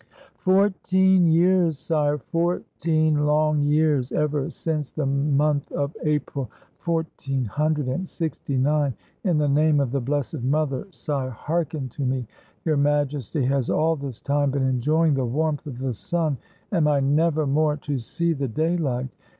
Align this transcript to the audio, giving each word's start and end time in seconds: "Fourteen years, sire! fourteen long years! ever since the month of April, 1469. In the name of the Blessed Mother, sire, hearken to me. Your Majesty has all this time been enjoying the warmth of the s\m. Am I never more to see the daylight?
"Fourteen 0.39 1.27
years, 1.27 1.77
sire! 1.77 2.17
fourteen 2.17 3.19
long 3.27 3.61
years! 3.61 4.11
ever 4.11 4.49
since 4.49 4.89
the 4.89 5.05
month 5.05 5.71
of 5.73 5.95
April, 6.03 6.45
1469. 6.85 8.95
In 9.25 9.37
the 9.37 9.47
name 9.47 9.79
of 9.79 9.91
the 9.91 10.01
Blessed 10.01 10.41
Mother, 10.41 10.87
sire, 10.89 11.29
hearken 11.29 11.87
to 11.89 12.01
me. 12.03 12.25
Your 12.65 12.77
Majesty 12.77 13.45
has 13.45 13.69
all 13.69 13.95
this 13.95 14.19
time 14.19 14.49
been 14.49 14.63
enjoying 14.63 15.13
the 15.13 15.23
warmth 15.23 15.67
of 15.67 15.77
the 15.77 15.89
s\m. 15.89 16.39
Am 16.71 16.87
I 16.87 16.99
never 16.99 17.45
more 17.45 17.77
to 17.77 17.99
see 17.99 18.33
the 18.33 18.47
daylight? 18.47 19.07